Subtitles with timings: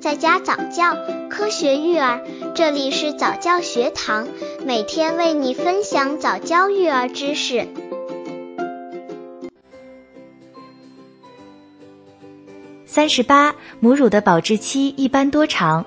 [0.00, 0.96] 在家早教，
[1.28, 2.20] 科学育儿，
[2.54, 4.28] 这里是早教学堂，
[4.64, 7.66] 每天为你分享早教育儿知识。
[12.86, 15.84] 三十八，母乳的保质期一般多长？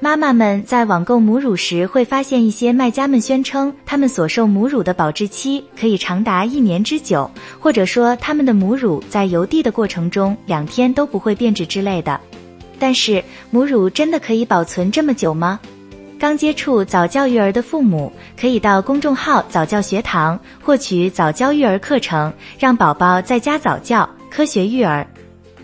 [0.00, 12.20] 妈妈们在网购母乳时，会发现一些卖家们宣称，他们所售母乳的保质期可以长达一年之久，或者说他们的母乳在邮递的过程中两天都不会变质之类的。
[12.78, 15.58] 但是母乳真的可以保存这么久吗？
[16.18, 18.10] 刚接触早教育儿的父母，
[18.40, 25.06] 可以到公众号早教学堂获取早教育儿课程，让宝宝在家早教，科学育儿。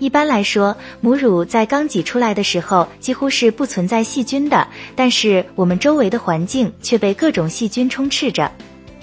[0.00, 4.66] 一般来说，母乳在刚挤出来的时候几乎是不存在细菌的，
[4.96, 8.50] 但是我们周围的环境却被各种细菌充斥着。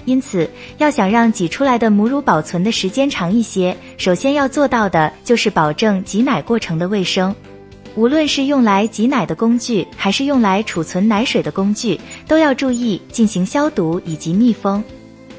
[0.04, 7.34] 因此，要想让挤出来的母乳保存的时间长一些，首先要做到的就是保证挤奶过程的卫生。
[7.98, 14.84] 无论是用来挤奶的工具，还是用来储存奶水的工具，都要注意进行消毒以及密封。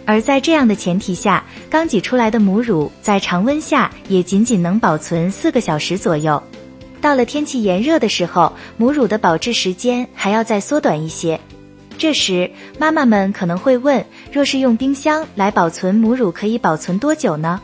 [0.05, 6.43] 而在这样的前提下，刚挤出来的母乳在常温下也仅仅能保存四个小时左右。
[6.99, 11.39] 到了天气炎热的时候，母乳的保质时间还要再缩短一些。
[11.97, 17.61] 这时，妈妈们可能会问：若是用冰箱来保存母乳，可以保存多久呢？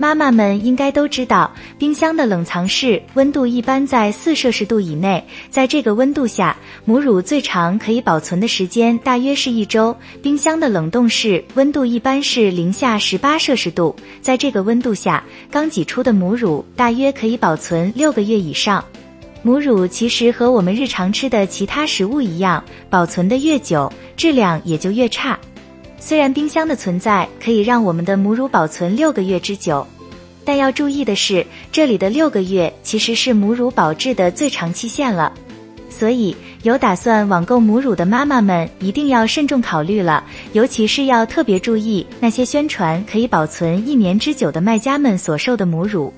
[0.00, 5.22] 妈妈们应该都知道，冰箱的冷藏室温度一般在四摄氏度以内。
[5.50, 9.94] 在这个温度下，母乳最长可以保存的时间大约是一周。
[10.22, 18.84] 冰箱的冷冻室温度一般是零下十八摄氏度，在这个温度下，刚挤出的母乳大约可以保存六个月以上。
[19.42, 25.38] 母乳其实和我们日常吃的其他食物一样，保存的越久，质量也就越差。
[26.00, 29.86] 虽然冰箱的存在可以让我们的母乳保存六个月之久，
[30.44, 35.32] 但要注意的是，这里的六个月其实是母乳保质的最长期限了。
[35.90, 46.12] 所以，有打算网购母乳的妈妈们一定要慎重考虑了，尤其是要特别注意那些宣传可以保存一年之久的卖家们所售的母乳。